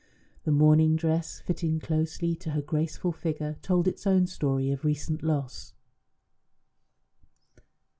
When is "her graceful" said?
2.53-3.11